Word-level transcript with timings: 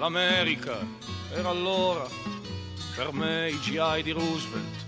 L'America 0.00 0.78
era 1.30 1.50
allora 1.50 2.08
per 2.96 3.12
me 3.12 3.50
i 3.50 3.60
GI 3.60 4.02
di 4.02 4.12
Roosevelt, 4.12 4.86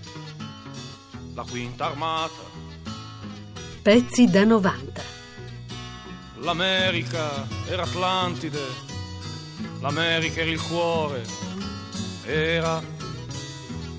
la 1.35 1.43
quinta 1.43 1.85
armata. 1.85 2.41
Pezzi 3.83 4.25
da 4.25 4.43
90. 4.43 5.03
L'America 6.37 7.47
era 7.67 7.83
Atlantide, 7.83 8.59
l'America 9.81 10.41
era 10.41 10.49
il 10.49 10.61
cuore, 10.63 11.23
era 12.25 12.81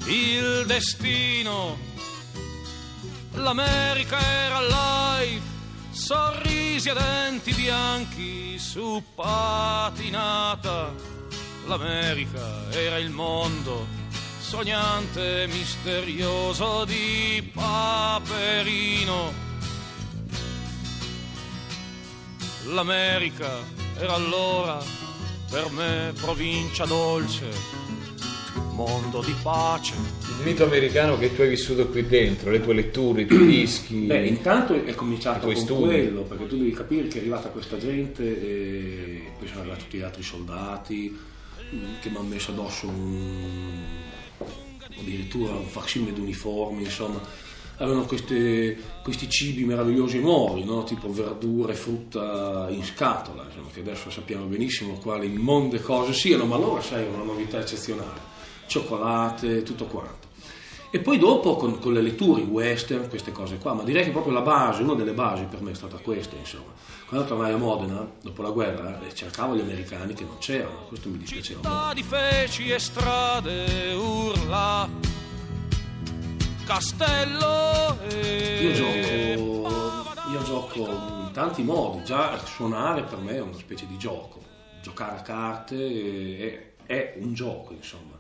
il 0.07 0.65
destino. 0.67 1.79
L'America 3.35 4.19
era 4.19 4.61
live, 4.63 5.54
sorrisi 6.05 6.91
e 6.91 6.93
denti 6.93 7.55
bianchi 7.55 8.59
su 8.59 9.03
patinata. 9.15 10.93
L'America 11.67 12.71
era 12.71 12.99
il 12.99 13.09
mondo, 13.09 13.87
sognante 14.39 15.45
e 15.45 15.47
misterioso 15.47 16.85
di 16.85 17.51
Paperino. 17.55 19.33
L'America 22.67 23.61
era 23.97 24.13
allora 24.13 24.79
per 25.49 25.71
me 25.71 26.13
provincia 26.21 26.85
dolce, 26.85 27.49
mondo 28.73 29.21
di 29.23 29.35
pace. 29.43 29.95
Il 29.95 30.45
mito 30.45 30.65
americano 30.65 31.19
che 31.19 31.35
tu 31.35 31.43
hai 31.43 31.49
vissuto 31.49 31.89
qui 31.89 32.07
dentro, 32.07 32.51
le 32.51 32.61
tue 32.61 32.75
letture, 32.75 33.23
i 33.23 33.27
tuoi 33.27 33.47
dischi. 33.47 34.07
Beh, 34.07 34.27
intanto 34.27 34.75
è 34.75 34.95
cominciato 34.95 35.47
con 35.47 35.57
studi. 35.57 35.83
quello, 35.83 36.23
perché 36.23 36.47
tu 36.47 36.57
devi 36.57 36.73
capire 36.73 37.09
che 37.09 37.19
è 37.19 37.21
arrivata 37.21 37.49
questa 37.49 37.79
gente 37.79 38.23
e 38.23 39.23
poi 39.39 39.47
sono 39.49 39.61
arrivati 39.61 39.83
tutti 39.85 39.99
gli 39.99 40.03
altri 40.03 40.23
soldati 40.23 41.19
mm, 41.75 41.85
che 42.01 42.11
mi 42.11 42.17
hanno 42.17 42.29
messo 42.29 42.51
addosso 42.51 42.89
un, 42.89 43.81
addirittura 44.99 45.53
un 45.53 45.67
facsimile 45.67 46.13
di 46.13 46.21
uniformi, 46.21 46.83
insomma. 46.83 47.21
Avevano 47.79 48.05
queste- 48.05 48.77
questi 49.03 49.29
cibi 49.29 49.65
meravigliosi 49.65 50.21
nuovi, 50.21 50.65
no? 50.65 50.85
tipo 50.85 51.11
verdure 51.13 51.75
frutta 51.75 52.67
in 52.71 52.85
scatola, 52.85 53.45
insomma, 53.45 53.69
che 53.73 53.81
adesso 53.81 54.11
sappiamo 54.11 54.45
benissimo 54.47 54.95
quali 54.95 55.33
immonde 55.33 55.81
cose 55.81 56.13
siano, 56.13 56.45
ma 56.45 56.55
allora 56.57 56.81
sai, 56.81 57.07
una 57.07 57.25
novità 57.25 57.59
eccezionale. 57.59 58.33
Cioccolate, 58.67 59.63
tutto 59.63 59.87
quanto. 59.87 60.33
E 60.91 61.01
poi 61.01 61.19
dopo 61.19 61.57
con, 61.57 61.81
con 61.81 61.93
le 61.93 62.01
letture, 62.01 62.43
i 62.43 62.45
western, 62.45 63.09
queste 63.09 63.33
cose 63.33 63.59
qua, 63.59 63.75
ma 63.75 63.83
direi 63.83 64.05
che 64.05 64.11
proprio 64.13 64.33
la 64.33 64.43
base, 64.43 64.83
una 64.83 64.95
delle 64.95 65.11
basi 65.11 65.43
per 65.51 65.61
me 65.61 65.73
è 65.73 65.75
stata 65.75 65.97
questa, 65.97 66.37
insomma. 66.37 66.73
Quando 67.09 67.27
tornai 67.27 67.53
a 67.53 67.57
Modena, 67.57 68.09
dopo 68.23 68.43
la 68.43 68.51
guerra, 68.51 69.01
eh, 69.05 69.13
cercavo 69.13 69.57
gli 69.57 69.61
americani 69.61 70.15
che 70.15 70.23
non 70.23 70.39
c'erano, 70.39 70.85
questo 70.87 71.09
mi 71.09 71.19
dispiaceva 71.19 71.61
molto. 71.63 71.79
Città 71.79 71.95
di 71.95 72.03
feci 72.05 72.71
e 72.71 72.79
strade, 72.79 73.93
urla, 73.95 74.89
castello 76.65 77.99
e... 78.09 78.59
Io 78.63 78.73
gioco, 78.73 80.09
io 80.33 80.43
gioco 80.45 80.79
in 80.79 81.31
tanti 81.33 81.63
modi, 81.63 82.05
già 82.05 82.39
suonare 82.45 83.03
per 83.03 83.19
me 83.19 83.37
è 83.37 83.41
una 83.41 83.57
specie 83.57 83.87
di 83.87 83.97
gioco, 83.99 84.41
giocare 84.83 85.19
a 85.19 85.23
carte 85.23 86.77
è, 86.87 86.87
è 86.87 87.15
un 87.21 87.35
gioco, 87.35 87.73
insomma. 87.73 88.13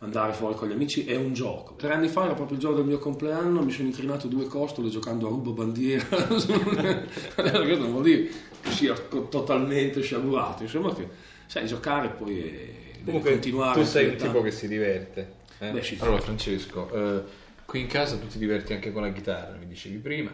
Andare 0.00 0.34
fuori 0.34 0.54
con 0.54 0.68
gli 0.68 0.72
amici 0.72 1.06
è 1.06 1.16
un 1.16 1.32
gioco. 1.32 1.76
Tre 1.76 1.94
anni 1.94 2.08
fa 2.08 2.24
era 2.24 2.34
proprio 2.34 2.56
il 2.56 2.62
giorno 2.62 2.76
del 2.78 2.86
mio 2.86 2.98
compleanno, 2.98 3.62
mi 3.62 3.70
sono 3.70 3.88
incrinato 3.88 4.28
due 4.28 4.46
costole 4.46 4.90
giocando 4.90 5.26
a 5.26 5.30
rubo 5.30 5.52
bandiera. 5.52 6.04
Questo 6.26 6.52
non 6.62 7.90
vuol 7.90 8.02
dire 8.02 8.28
che 8.60 8.70
sia 8.70 8.92
totalmente 8.94 10.02
sciagurato, 10.02 10.62
insomma 10.62 10.92
che 10.94 11.08
sai 11.46 11.66
giocare 11.66 12.08
poi 12.08 12.38
è, 12.38 12.42
deve 12.44 13.02
Comunque, 13.04 13.30
continuare. 13.32 13.80
tu 13.80 13.86
sei 13.86 14.06
il 14.08 14.16
tipo 14.16 14.42
che 14.42 14.50
si 14.50 14.68
diverte. 14.68 15.32
eh? 15.58 15.70
Beh, 15.70 15.82
sì. 15.82 15.96
Allora, 16.00 16.20
Francesco, 16.20 16.90
eh, 16.92 17.22
qui 17.64 17.80
in 17.80 17.86
casa 17.86 18.16
tu 18.18 18.26
ti 18.26 18.38
diverti 18.38 18.72
anche 18.72 18.92
con 18.92 19.02
la 19.02 19.12
chitarra, 19.12 19.56
mi 19.56 19.66
dicevi 19.66 19.96
prima, 19.98 20.32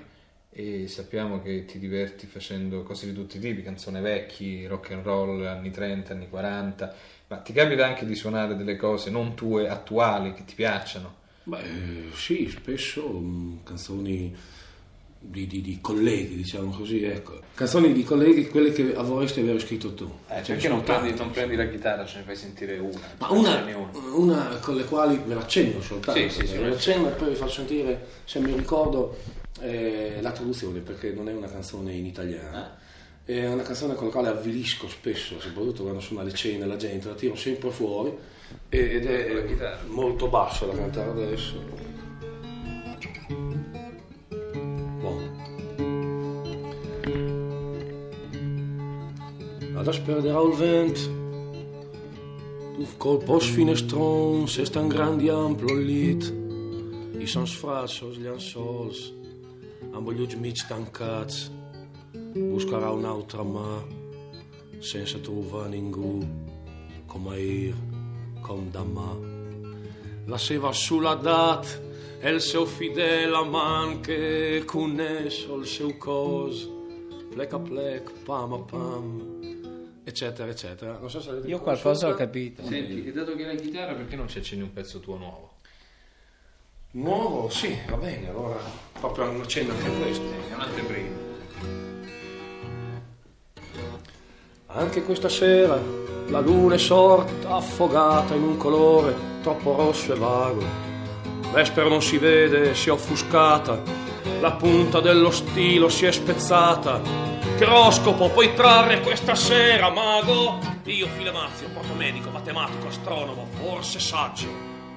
e 0.52 0.88
sappiamo 0.88 1.40
che 1.40 1.64
ti 1.64 1.78
diverti 1.78 2.26
facendo 2.26 2.82
cose 2.82 3.06
di 3.06 3.12
tutti 3.12 3.36
i 3.36 3.40
tipi, 3.40 3.62
canzoni 3.62 4.00
vecchi, 4.00 4.66
rock 4.66 4.90
and 4.92 5.04
roll, 5.04 5.46
anni 5.46 5.70
30, 5.70 6.12
anni 6.12 6.28
40, 6.28 6.94
ma 7.28 7.36
ti 7.38 7.52
capita 7.52 7.86
anche 7.86 8.04
di 8.04 8.14
suonare 8.14 8.56
delle 8.56 8.76
cose 8.76 9.10
non 9.10 9.34
tue, 9.34 9.68
attuali, 9.68 10.34
che 10.34 10.44
ti 10.44 10.54
piacciono? 10.54 11.18
Beh, 11.44 12.10
sì, 12.14 12.48
spesso 12.48 13.08
mh, 13.08 13.62
canzoni 13.64 14.36
di, 15.22 15.46
di- 15.46 15.60
di 15.60 15.78
colleghi, 15.82 16.34
diciamo 16.34 16.70
così, 16.70 17.04
ecco. 17.04 17.40
Canzoni 17.54 17.92
di 17.92 18.02
colleghi, 18.02 18.48
quelle 18.48 18.72
che 18.72 18.92
vorresti 18.94 19.40
aver 19.40 19.60
scritto 19.60 19.92
tu. 19.92 20.10
Eh, 20.28 20.36
ne 20.36 20.40
perché 20.40 20.68
non 20.68 20.82
prendi, 20.82 21.14
non 21.14 21.30
prendi 21.30 21.56
la 21.56 21.68
chitarra, 21.68 22.06
ce 22.06 22.18
ne 22.18 22.24
fai 22.24 22.36
sentire 22.36 22.78
una? 22.78 23.00
Ma 23.18 23.28
ce 23.28 23.64
ne 23.64 23.72
una, 23.74 23.90
una. 23.92 24.14
una 24.14 24.58
con 24.60 24.76
le 24.76 24.84
quali 24.84 25.20
ve 25.24 25.34
l'accenno 25.34 25.82
soltanto. 25.82 26.18
Sì, 26.18 26.30
sì, 26.30 26.46
sì. 26.46 26.56
ve 26.56 26.70
l'accenno 26.70 27.08
e 27.08 27.12
poi 27.12 27.28
vi 27.28 27.34
faccio 27.34 27.52
sentire, 27.52 28.06
se 28.24 28.40
mi 28.40 28.54
ricordo, 28.54 29.16
eh, 29.60 30.18
la 30.22 30.32
traduzione, 30.32 30.80
perché 30.80 31.12
non 31.12 31.28
è 31.28 31.32
una 31.34 31.48
canzone 31.48 31.92
in 31.92 32.06
italiano. 32.06 32.78
È 33.22 33.46
una 33.46 33.62
canzone 33.62 33.94
con 33.94 34.06
la 34.06 34.12
quale 34.12 34.28
avvilisco 34.28 34.88
spesso, 34.88 35.38
soprattutto 35.38 35.82
quando 35.82 36.00
sono 36.00 36.20
alle 36.20 36.32
cene, 36.32 36.66
la 36.66 36.76
gente 36.76 37.06
la 37.08 37.14
tiro 37.14 37.36
sempre 37.36 37.70
fuori 37.70 38.12
ed 38.68 39.06
è 39.06 39.76
molto 39.86 40.26
bassa 40.26 40.64
da 40.64 40.72
cantare 40.72 41.10
adesso. 41.10 41.89
vas 49.90 49.98
perdre 50.06 50.30
el 50.30 50.52
vent. 50.54 50.98
Tu 52.76 52.84
colpos 53.02 53.48
finestrons, 53.50 54.54
és 54.62 54.70
tan 54.70 54.86
gran 54.92 55.18
i 55.18 55.30
ample 55.34 55.72
el 55.74 55.82
llit, 55.88 56.28
i 57.18 57.26
sons 57.26 57.56
frassos 57.58 58.20
llençols, 58.22 59.00
amb 59.90 60.12
ulls 60.12 60.36
mig 60.38 60.62
tancats, 60.70 61.48
buscarà 62.36 62.92
una 62.94 63.10
altra 63.16 63.42
mà, 63.42 63.80
sense 64.92 65.18
trobar 65.26 65.66
ningú, 65.74 66.20
com 67.10 67.26
ahir, 67.34 67.74
com 68.46 68.70
demà. 68.70 69.10
La 70.30 70.38
seva 70.38 70.70
soledat, 70.70 71.66
el 72.22 72.38
seu 72.38 72.68
fidel 72.78 73.34
amant 73.34 73.98
que 74.06 74.62
coneix 74.70 75.46
el 75.50 75.66
seu 75.66 75.96
cos, 75.98 76.68
plec 77.34 77.58
a 77.58 77.64
plec, 77.66 78.14
pam 78.28 78.54
a 78.54 78.66
pam, 78.70 79.16
eccetera 80.10 80.50
eccetera 80.50 80.98
non 80.98 81.08
so 81.08 81.20
se 81.20 81.30
avete 81.30 81.48
Io 81.48 81.60
qualcosa 81.60 82.08
ho 82.08 82.14
capito. 82.14 82.62
Senti, 82.64 83.06
e 83.06 83.12
dato 83.12 83.34
che 83.34 83.46
hai 83.46 83.54
la 83.54 83.60
chitarra, 83.60 83.94
perché 83.94 84.16
non 84.16 84.28
ci 84.28 84.38
accendi 84.38 84.62
un 84.62 84.72
pezzo 84.72 85.00
tuo 85.00 85.16
nuovo? 85.16 85.54
nuovo 86.92 87.48
sì 87.48 87.76
va 87.88 87.96
bene 87.96 88.28
allora 88.28 88.58
proprio 88.98 89.30
una 89.30 89.46
cena 89.46 89.72
anche 89.72 89.90
questo 90.00 90.24
È 90.24 90.54
un'anteprima. 90.54 91.28
Anche 94.66 95.02
questa 95.02 95.28
sera 95.28 95.80
la 96.28 96.40
luna 96.40 96.74
è 96.74 96.78
sorta 96.78 97.56
affogata 97.56 98.34
in 98.34 98.42
un 98.42 98.56
colore 98.56 99.14
troppo 99.42 99.74
rosso 99.74 100.14
e 100.14 100.16
vago. 100.16 100.64
Vespero 101.52 101.88
non 101.88 102.02
si 102.02 102.18
vede, 102.18 102.74
si 102.76 102.88
è 102.88 102.92
offuscata, 102.92 103.82
la 104.40 104.52
punta 104.52 105.00
dello 105.00 105.32
stilo 105.32 105.88
si 105.88 106.06
è 106.06 106.12
spezzata. 106.12 107.29
Che 107.60 107.66
roscopo 107.66 108.30
puoi 108.30 108.54
trarre 108.54 109.00
questa 109.00 109.34
sera, 109.34 109.90
mago? 109.90 110.58
Io, 110.84 111.06
Filemazio, 111.08 111.68
protomedico, 111.68 112.30
matematico, 112.30 112.86
astronomo, 112.86 113.48
forse 113.62 114.00
saggio, 114.00 114.48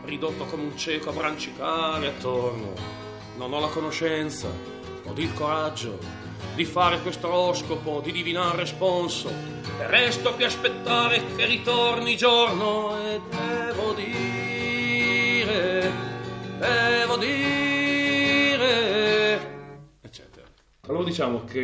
ridotto 0.06 0.46
come 0.46 0.64
un 0.64 0.78
cieco 0.78 1.10
a 1.10 1.12
brancicare 1.12 2.08
attorno. 2.08 2.72
Non 3.36 3.52
ho 3.52 3.60
la 3.60 3.68
conoscenza, 3.68 4.48
ho 4.48 5.14
il 5.14 5.34
coraggio 5.34 6.00
di 6.56 6.64
fare 6.64 7.02
questo 7.02 7.28
oroscopo, 7.28 8.00
di 8.00 8.14
divinare 8.14 8.60
responso. 8.60 9.28
E 9.28 9.86
resto 9.86 10.30
a 10.30 10.46
aspettare 10.46 11.22
che 11.36 11.46
ritorni 11.46 12.16
giorno 12.16 12.98
e 12.98 13.20
devo 13.30 13.92
dire, 13.92 15.92
devo 16.60 17.18
dire, 17.18 17.53
Allora 20.86 21.06
diciamo 21.06 21.46
che 21.46 21.62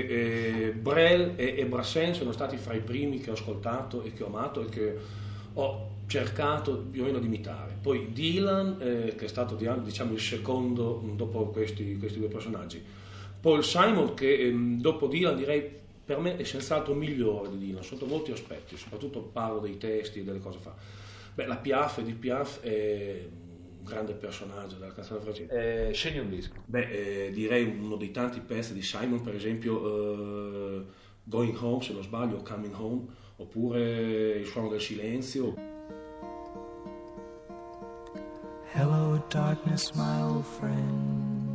eh, 0.67 0.71
Brel 0.71 1.33
e, 1.35 1.55
e 1.57 1.65
Brassens 1.65 2.19
sono 2.19 2.31
stati 2.31 2.55
fra 2.55 2.73
i 2.73 2.79
primi 2.79 3.19
che 3.19 3.29
ho 3.29 3.33
ascoltato 3.33 4.01
e 4.01 4.13
che 4.13 4.23
ho 4.23 4.27
amato 4.27 4.65
e 4.65 4.69
che 4.69 4.97
ho 5.55 5.89
cercato 6.07 6.77
più 6.89 7.01
o 7.01 7.05
meno 7.05 7.19
di 7.19 7.25
imitare. 7.25 7.75
Poi 7.81 8.13
Dylan, 8.13 8.77
eh, 8.79 9.15
che 9.17 9.25
è 9.25 9.27
stato 9.27 9.55
di- 9.55 9.67
diciamo 9.83 10.13
il 10.13 10.21
secondo 10.21 11.01
mh, 11.03 11.17
dopo 11.17 11.47
questi, 11.47 11.97
questi 11.97 12.17
due 12.17 12.29
personaggi. 12.29 12.81
Paul 13.41 13.61
Simon, 13.61 14.13
che 14.13 14.39
ehm, 14.39 14.79
dopo 14.79 15.07
Dylan 15.07 15.35
direi 15.35 15.69
per 16.05 16.19
me 16.19 16.37
è 16.37 16.43
senz'altro 16.45 16.93
migliore 16.93 17.49
di 17.49 17.57
Dylan 17.57 17.83
sotto 17.83 18.05
molti 18.05 18.31
aspetti, 18.31 18.77
soprattutto 18.77 19.19
parlo 19.19 19.59
dei 19.59 19.77
testi 19.77 20.19
e 20.19 20.23
delle 20.23 20.39
cose 20.39 20.59
fa. 20.59 20.73
Beh, 21.33 21.45
la 21.45 21.57
Piaf, 21.57 21.97
Edith 21.97 22.15
Piaf 22.15 22.61
è 22.61 23.27
un 23.79 23.85
grande 23.85 24.13
personaggio 24.13 24.75
della 24.75 24.91
canzone 24.91 25.21
francese. 25.21 25.87
Eh, 25.87 25.93
scegli 25.93 26.19
un 26.19 26.29
disco. 26.29 26.55
Beh, 26.65 27.27
eh, 27.27 27.31
direi 27.31 27.63
uno 27.63 27.95
dei 27.95 28.11
tanti 28.11 28.41
pezzi 28.41 28.73
di 28.73 28.81
Simon, 28.81 29.21
per 29.21 29.35
esempio 29.35 30.81
eh, 30.81 30.85
Going 31.23 31.57
Home, 31.61 31.81
se 31.81 31.93
non 31.93 32.03
sbaglio, 32.03 32.37
o 32.37 32.41
Coming 32.41 32.75
Home, 32.77 33.05
oppure 33.37 34.39
Il 34.39 34.45
suono 34.45 34.69
del 34.69 34.81
silenzio. 34.81 35.55
Hello, 38.73 39.23
darkness, 39.29 39.91
my 39.93 40.21
old 40.21 40.45
friend. 40.45 41.47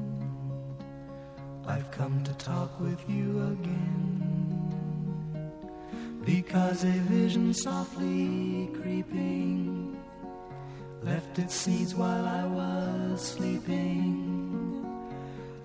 I've 1.67 1.91
come 1.91 2.23
to 2.25 2.32
talk 2.35 2.79
with 2.81 3.00
you 3.09 3.41
again. 3.53 4.32
Because 6.25 6.85
a 6.85 6.93
vision 7.09 7.53
softly 7.53 8.71
creeping 8.81 9.83
left 11.04 11.38
its 11.38 11.54
seeds 11.54 11.94
while 11.94 12.26
I 12.26 12.44
was 12.46 13.20
sleeping. 13.20 14.32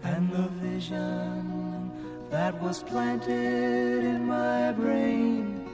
And 0.04 0.30
the 0.32 0.50
vision 0.62 1.92
that 2.30 2.62
was 2.62 2.84
planted 2.84 4.04
in 4.04 4.26
my 4.26 4.72
brain 4.74 5.68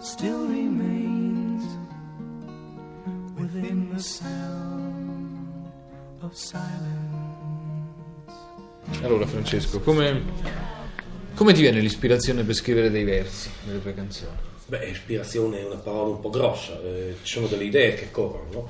still 0.00 0.46
remains 0.46 1.64
within 3.36 3.90
the 3.92 4.02
sound 4.02 5.70
of 6.22 6.34
silence. 6.36 7.14
Allora 9.02 9.26
Francesco, 9.26 9.80
come, 9.80 10.22
come 11.34 11.52
ti 11.52 11.60
viene 11.60 11.80
l'ispirazione 11.80 12.44
per 12.44 12.54
scrivere 12.54 12.90
dei 12.90 13.04
versi 13.04 13.50
nelle 13.66 13.82
tue 13.82 13.94
canzoni? 13.94 14.54
Beh, 14.68 14.84
ispirazione 14.86 15.60
è 15.60 15.64
una 15.64 15.76
parola 15.76 16.10
un 16.10 16.20
po' 16.20 16.30
grossa, 16.30 16.80
eh, 16.82 17.16
ci 17.22 17.34
sono 17.34 17.46
delle 17.46 17.64
idee 17.64 17.94
che 17.94 18.10
corrono, 18.10 18.50
no? 18.50 18.68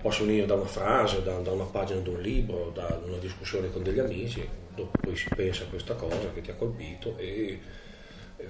possono 0.00 0.26
venire 0.26 0.46
da 0.46 0.54
una 0.54 0.66
frase, 0.66 1.22
da, 1.22 1.36
da 1.38 1.50
una 1.50 1.64
pagina 1.64 2.00
di 2.00 2.08
un 2.08 2.20
libro, 2.20 2.70
da 2.72 3.00
una 3.04 3.16
discussione 3.16 3.70
con 3.72 3.82
degli 3.82 3.98
amici, 3.98 4.46
dopo 4.74 4.98
poi 5.00 5.16
si 5.16 5.28
pensa 5.34 5.64
a 5.64 5.66
questa 5.66 5.94
cosa 5.94 6.30
che 6.32 6.42
ti 6.42 6.50
ha 6.50 6.54
colpito 6.54 7.16
e 7.18 7.58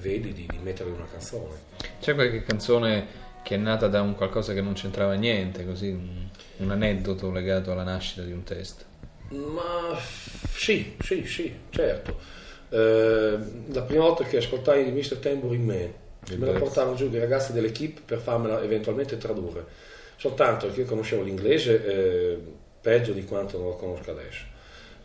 vedi 0.00 0.32
di, 0.32 0.46
di 0.46 0.58
mettere 0.58 0.90
in 0.90 0.96
una 0.96 1.06
canzone. 1.10 1.60
C'è 1.98 2.14
qualche 2.14 2.42
canzone 2.42 3.30
che 3.42 3.54
è 3.54 3.58
nata 3.58 3.88
da 3.88 4.02
un 4.02 4.14
qualcosa 4.14 4.52
che 4.52 4.60
non 4.60 4.74
c'entrava 4.74 5.14
niente, 5.14 5.64
così 5.64 5.88
un, 5.88 6.28
un 6.58 6.70
aneddoto 6.70 7.30
legato 7.30 7.72
alla 7.72 7.84
nascita 7.84 8.22
di 8.22 8.32
un 8.32 8.42
testo? 8.44 8.84
Ma 9.30 9.98
sì, 10.54 10.94
sì, 11.00 11.24
sì, 11.24 11.54
certo. 11.70 12.18
Eh, 12.68 13.38
la 13.68 13.82
prima 13.82 14.04
volta 14.04 14.24
che 14.24 14.38
ascoltai 14.38 14.90
Mr. 14.90 15.16
Tambourine 15.16 15.64
Man, 15.64 15.92
me 16.36 16.46
la 16.46 16.52
pezzo. 16.52 16.64
portarono 16.64 16.94
giù 16.94 17.08
dei 17.08 17.20
ragazzi 17.20 17.52
dell'equipe 17.52 18.00
per 18.04 18.18
farmela 18.20 18.62
eventualmente 18.62 19.18
tradurre. 19.18 19.64
Soltanto 20.16 20.70
che 20.70 20.80
io 20.80 20.86
conoscevo 20.86 21.22
l'inglese 21.22 21.84
eh, 21.84 22.38
peggio 22.80 23.12
di 23.12 23.24
quanto 23.24 23.58
non 23.58 23.68
lo 23.68 23.76
conosco 23.76 24.10
adesso. 24.12 24.44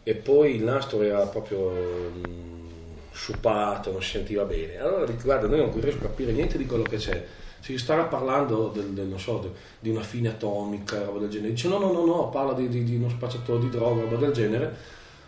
E 0.03 0.13
poi 0.15 0.55
il 0.55 0.63
nastro 0.63 1.01
era 1.01 1.25
proprio 1.25 1.71
mm, 1.71 2.67
sciupato, 3.11 3.91
non 3.91 4.01
si 4.01 4.11
sentiva 4.11 4.43
bene. 4.43 4.77
Allora 4.77 5.05
dico, 5.05 5.23
guarda, 5.23 5.47
noi 5.47 5.59
non 5.59 5.79
riesco 5.81 5.97
a 6.05 6.07
capire 6.07 6.31
niente 6.31 6.57
di 6.57 6.65
quello 6.65 6.83
che 6.83 6.97
c'è. 6.97 7.25
Si 7.59 7.77
starà 7.77 8.03
parlando 8.03 8.69
del, 8.69 8.91
del, 8.91 9.07
non 9.07 9.19
so, 9.19 9.39
de- 9.39 9.49
di 9.79 9.89
una 9.89 10.03
fine 10.03 10.29
atomica, 10.29 11.03
roba 11.03 11.19
del 11.19 11.29
genere. 11.29 11.49
Dice 11.51 11.67
no, 11.67 11.79
no, 11.79 11.91
no, 11.91 12.05
no, 12.05 12.29
parla 12.29 12.53
di, 12.53 12.69
di- 12.69 12.83
di 12.83 12.95
uno 12.95 13.09
spacciatore 13.09 13.59
di 13.59 13.69
droga, 13.69 14.01
roba 14.03 14.17
del 14.17 14.31
genere. 14.31 14.73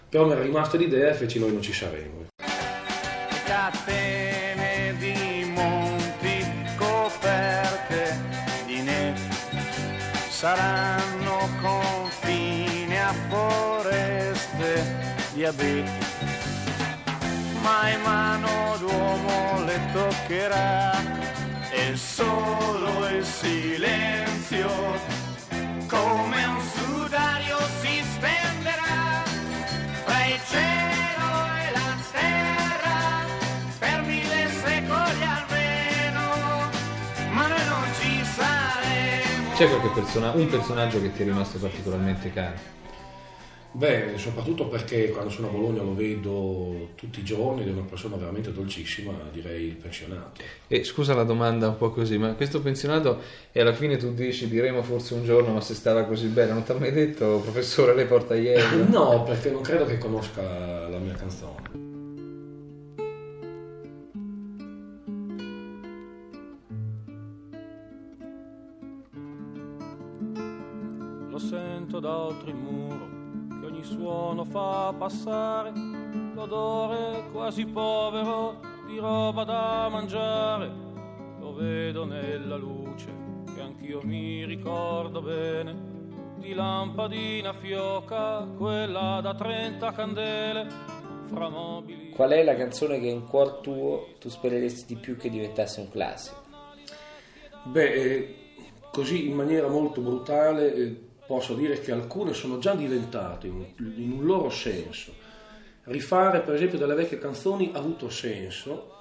Però 0.08 0.26
mi 0.26 0.32
era 0.32 0.42
rimasta 0.42 0.78
l'idea 0.78 1.10
e 1.10 1.14
feci 1.14 1.40
noi 1.40 1.52
non 1.52 1.62
ci 1.62 1.74
saremo. 1.74 2.28
catene 3.46 4.29
saranno 10.40 11.50
confine 11.62 13.04
a 13.04 13.14
foreste 13.28 14.86
di 15.34 15.44
abeti 15.44 15.92
mai 17.62 17.98
mano 17.98 18.78
d'uomo 18.80 19.66
le 19.66 19.78
toccherà 19.92 20.94
e 21.72 21.94
solo 21.98 23.10
il 23.10 23.26
silenzio 23.26 24.72
come 25.88 26.46
un 26.46 26.62
sudario 26.74 27.58
si 27.82 28.02
stenderà 28.16 29.24
tra 30.06 30.26
il 30.26 30.40
cielo 30.48 31.28
e 31.66 31.72
la 31.74 31.98
terra 32.14 32.59
C'è 39.60 39.68
qualche 39.68 39.90
persona- 39.90 40.32
un 40.32 40.48
personaggio 40.48 41.02
che 41.02 41.12
ti 41.12 41.22
è 41.22 41.26
rimasto 41.26 41.58
particolarmente 41.58 42.32
caro? 42.32 42.56
Beh, 43.74 44.14
soprattutto 44.16 44.70
perché 44.70 45.10
quando 45.10 45.30
sono 45.30 45.48
a 45.48 45.52
Bologna 45.52 45.82
lo 45.82 45.94
vedo 45.94 46.92
tutti 46.96 47.20
i 47.20 47.24
giorni 47.24 47.64
ed 47.64 47.68
è 47.68 47.72
una 47.72 47.82
persona 47.82 48.16
veramente 48.16 48.54
dolcissima, 48.54 49.12
direi 49.34 49.66
il 49.66 49.76
pensionato. 49.76 50.42
E 50.66 50.86
scusa 50.86 51.14
la 51.14 51.26
domanda 51.26 51.68
un 51.68 51.76
po' 51.76 51.90
così, 51.90 52.18
ma 52.18 52.36
questo 52.36 52.62
pensionato 52.62 53.20
e 53.52 53.60
alla 53.60 53.74
fine 53.74 53.98
tu 53.98 54.14
dici 54.14 54.48
diremo 54.48 54.82
forse 54.82 55.14
un 55.16 55.26
giorno, 55.26 55.52
ma 55.52 55.60
se 55.60 55.74
stava 55.74 56.04
così 56.06 56.28
bene, 56.28 56.54
non 56.54 56.64
ti 56.64 56.72
ha 56.72 56.76
mai 56.76 56.94
detto 56.94 57.42
professore 57.44 57.94
lei 57.94 58.06
porta 58.06 58.36
ieri? 58.36 58.64
No, 58.90 59.24
perché 59.24 59.52
non 59.52 59.62
credo 59.62 59.84
che 59.84 59.98
conosca 59.98 60.42
la 60.88 61.00
mia 61.00 61.16
canzone. 61.16 61.89
Sento 72.00 72.08
da 72.08 72.18
oltre 72.18 72.52
il 72.52 72.56
muro, 72.56 73.08
che 73.60 73.66
ogni 73.66 73.84
suono 73.84 74.46
fa 74.46 74.94
passare 74.98 75.72
l'odore 76.34 77.30
quasi 77.32 77.66
povero 77.66 78.60
di 78.88 78.98
roba 78.98 79.44
da 79.44 79.88
mangiare. 79.90 80.72
Lo 81.40 81.54
vedo 81.54 82.06
nella 82.06 82.56
luce, 82.56 83.08
che 83.54 83.62
anch'io 83.62 84.02
mi 84.04 84.46
ricordo 84.46 85.22
bene, 85.22 85.76
di 86.38 86.54
lampadina 86.54 87.54
fioca, 87.54 88.48
quella 88.58 89.20
da 89.22 89.36
30 89.36 89.92
candele, 89.92 90.68
fra 91.28 91.50
mobili. 91.50 92.10
Qual 92.12 92.32
è 92.32 92.44
la 92.44 92.56
canzone 92.56 93.00
che 93.00 93.08
in 93.08 93.26
cuor 93.26 93.60
tuo 93.60 94.16
tu 94.20 94.30
spereresti 94.30 94.96
di 94.96 95.00
più 95.00 95.16
che 95.18 95.30
diventasse 95.30 95.82
un 95.82 95.90
classico? 95.90 96.48
Beh, 97.64 97.94
eh, 97.94 98.36
così 98.92 99.28
in 99.28 99.36
maniera 99.36 99.68
molto 99.68 100.02
brutale 100.02 100.74
eh, 100.74 101.09
posso 101.30 101.54
dire 101.54 101.80
che 101.80 101.92
alcune 101.92 102.34
sono 102.34 102.58
già 102.58 102.74
diventate 102.74 103.46
in, 103.46 103.64
un 103.78 104.26
loro 104.26 104.50
senso. 104.50 105.14
Rifare 105.84 106.40
per 106.40 106.56
esempio 106.56 106.80
delle 106.80 106.96
vecchie 106.96 107.20
canzoni 107.20 107.70
ha 107.72 107.78
avuto 107.78 108.10
senso 108.10 108.96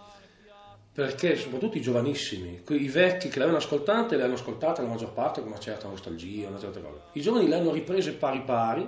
perché 0.92 1.36
soprattutto 1.36 1.78
i 1.78 1.80
giovanissimi, 1.80 2.62
i 2.68 2.88
vecchi 2.88 3.28
che 3.28 3.38
le 3.38 3.44
avevano 3.44 3.64
ascoltate, 3.64 4.16
le 4.16 4.24
hanno 4.24 4.34
ascoltate 4.34 4.82
la 4.82 4.88
maggior 4.88 5.14
parte 5.14 5.40
con 5.40 5.48
una 5.48 5.58
certa 5.58 5.88
nostalgia, 5.88 6.48
una 6.48 6.58
certa 6.58 6.80
cosa. 6.80 7.00
I 7.12 7.20
giovani 7.22 7.48
le 7.48 7.54
hanno 7.54 7.72
riprese 7.72 8.12
pari 8.12 8.42
pari, 8.42 8.86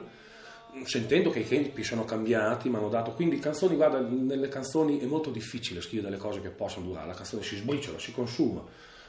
sentendo 0.85 1.31
che 1.31 1.39
i 1.39 1.49
tempi 1.49 1.83
sono 1.83 2.05
cambiati, 2.05 2.69
mi 2.69 2.77
hanno 2.77 2.91
dato 2.91 3.13
quindi 3.13 3.39
canzoni, 3.39 3.75
guarda, 3.75 4.01
nelle 4.01 4.49
canzoni 4.49 5.01
è 5.01 5.07
molto 5.07 5.31
difficile 5.31 5.81
scrivere 5.81 6.11
delle 6.11 6.21
cose 6.21 6.43
che 6.43 6.51
possono 6.51 6.85
durare, 6.85 7.07
la 7.07 7.15
canzone 7.15 7.43
si 7.43 7.57
sbriciola, 7.57 7.99
si 7.99 8.13
consuma. 8.13 8.63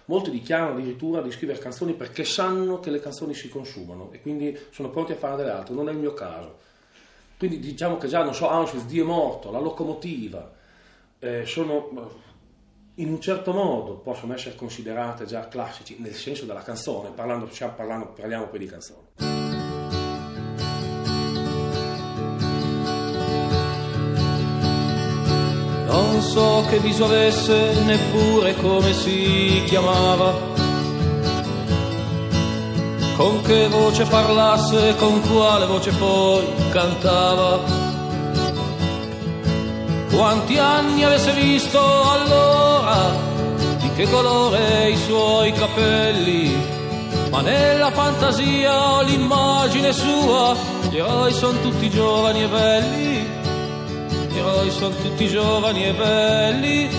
Molti 0.05 0.31
dichiarano 0.31 0.73
addirittura 0.73 1.21
di 1.21 1.31
scrivere 1.31 1.59
canzoni 1.59 1.93
perché 1.93 2.23
sanno 2.23 2.79
che 2.79 2.89
le 2.89 2.99
canzoni 2.99 3.33
si 3.33 3.49
consumano 3.49 4.09
e 4.11 4.21
quindi 4.21 4.57
sono 4.71 4.89
pronti 4.89 5.11
a 5.13 5.15
fare 5.15 5.37
delle 5.37 5.51
altre, 5.51 5.73
non 5.73 5.89
è 5.89 5.91
il 5.91 5.97
mio 5.97 6.13
caso. 6.13 6.59
Quindi 7.37 7.59
diciamo 7.59 7.97
che 7.97 8.07
già, 8.07 8.23
non 8.23 8.33
so, 8.33 8.49
Auschwitz, 8.49 8.85
Dio 8.85 9.03
è 9.03 9.07
morto, 9.07 9.51
la 9.51 9.59
locomotiva, 9.59 10.51
eh, 11.19 11.45
sono 11.45 12.29
in 12.95 13.09
un 13.09 13.21
certo 13.21 13.53
modo 13.53 13.95
possono 13.95 14.33
essere 14.33 14.55
considerate 14.55 15.25
già 15.25 15.47
classici 15.47 15.97
nel 15.99 16.13
senso 16.13 16.45
della 16.45 16.61
canzone, 16.61 17.09
parlando, 17.09 17.49
parlando- 17.75 18.09
parliamo 18.09 18.47
poi 18.47 18.59
di 18.59 18.65
canzoni. 18.65 19.40
Non 26.21 26.29
so 26.29 26.65
che 26.69 26.77
viso 26.77 27.05
avesse, 27.05 27.73
neppure 27.83 28.55
come 28.57 28.93
si 28.93 29.63
chiamava. 29.65 30.31
Con 33.17 33.41
che 33.41 33.67
voce 33.67 34.05
parlasse, 34.05 34.95
con 34.97 35.19
quale 35.21 35.65
voce 35.65 35.89
poi 35.93 36.45
cantava. 36.69 37.61
Quanti 40.13 40.59
anni 40.59 41.03
avesse 41.03 41.33
visto 41.33 41.79
allora, 41.79 43.15
di 43.79 43.91
che 43.95 44.07
colore 44.07 44.91
i 44.91 44.97
suoi 44.97 45.51
capelli. 45.53 46.55
Ma 47.31 47.41
nella 47.41 47.89
fantasia 47.89 48.91
ho 48.91 49.01
l'immagine 49.01 49.91
sua, 49.91 50.55
gli 50.87 50.97
eroi 50.97 51.33
sono 51.33 51.59
tutti 51.61 51.89
giovani 51.89 52.43
e 52.43 52.47
belli. 52.47 53.40
Gli 54.41 54.43
eroi 54.43 54.71
sono 54.71 54.95
tutti 54.95 55.27
giovani 55.27 55.85
e 55.85 55.93
belli, 55.93 56.89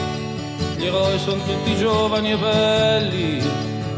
gli 0.77 0.85
eroi 0.87 1.19
sono 1.19 1.43
tutti 1.43 1.75
giovani 1.75 2.31
e 2.31 2.37
belli. 2.37 3.43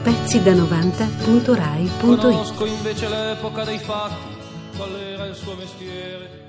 Pezzi 0.03 0.43
da 0.43 0.53
90.rai.it 0.53 2.01
Conosco 2.01 2.65
invece 2.65 3.07
l'epoca 3.07 3.65
dei 3.65 3.79
fatti, 3.79 4.35
qual 4.79 4.99
era 4.99 5.27
il 5.27 5.35
suo 5.35 5.55
mestiere. 5.57 6.44